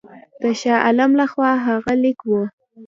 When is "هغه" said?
1.67-1.93